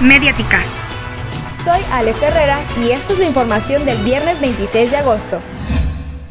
[0.00, 0.62] Mediática.
[1.62, 5.40] Soy Alex Herrera y esta es la información del viernes 26 de agosto.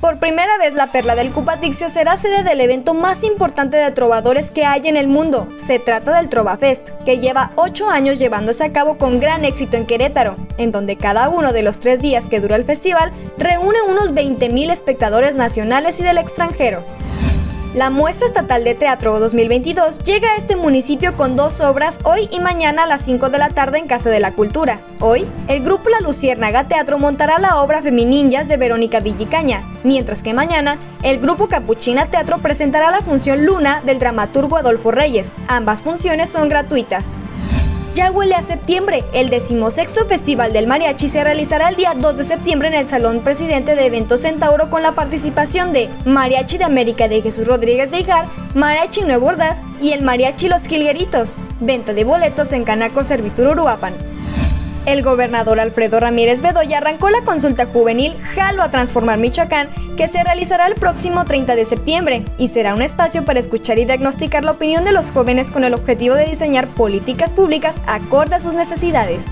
[0.02, 4.50] Por primera vez, la Perla del Cupatixio será sede del evento más importante de trovadores
[4.50, 5.48] que hay en el mundo.
[5.58, 9.78] Se trata del Trova Fest, que lleva 8 años llevándose a cabo con gran éxito
[9.78, 13.84] en Querétaro, en donde cada uno de los tres días que dura el festival reúne
[13.88, 16.84] unos 20.000 espectadores nacionales y del extranjero.
[17.76, 22.40] La muestra estatal de teatro 2022 llega a este municipio con dos obras hoy y
[22.40, 24.80] mañana a las 5 de la tarde en Casa de la Cultura.
[25.00, 30.34] Hoy, el grupo La Luciérnaga Teatro montará la obra Femininjas de Verónica Villicaña, mientras que
[30.34, 35.36] mañana, el grupo Capuchina Teatro presentará la función Luna del dramaturgo Adolfo Reyes.
[35.48, 37.06] Ambas funciones son gratuitas.
[38.00, 39.04] Ya huele a septiembre.
[39.12, 43.20] El decimosexto Festival del Mariachi se realizará el día 2 de septiembre en el Salón
[43.20, 48.00] Presidente de Eventos Centauro con la participación de Mariachi de América de Jesús Rodríguez de
[48.00, 51.34] Ijar, Mariachi Nuevo Ordaz y el Mariachi Los Gilgueritos.
[51.60, 53.94] Venta de boletos en Canaco Servitur Uruapan.
[54.90, 60.24] El gobernador Alfredo Ramírez Bedoya arrancó la consulta juvenil Jalo a Transformar Michoacán, que se
[60.24, 64.54] realizará el próximo 30 de septiembre y será un espacio para escuchar y diagnosticar la
[64.54, 69.28] opinión de los jóvenes con el objetivo de diseñar políticas públicas acorde a sus necesidades.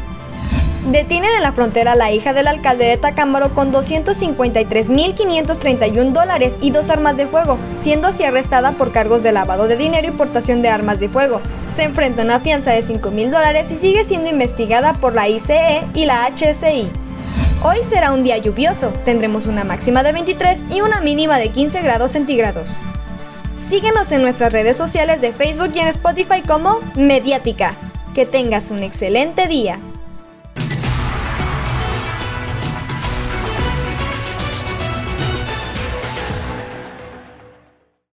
[0.86, 6.72] Detienen en la frontera a la hija del alcalde de Tacámbaro con 253.531 dólares y
[6.72, 10.62] dos armas de fuego, siendo así arrestada por cargos de lavado de dinero y portación
[10.62, 11.42] de armas de fuego.
[11.76, 15.84] Se enfrenta a una fianza de 5.000 dólares y sigue siendo investigada por la ICE
[15.94, 16.88] y la HSI.
[17.64, 21.82] Hoy será un día lluvioso, tendremos una máxima de 23 y una mínima de 15
[21.82, 22.70] grados centígrados.
[23.68, 27.76] Síguenos en nuestras redes sociales de Facebook y en Spotify como Mediática.
[28.16, 29.80] Que tengas un excelente día.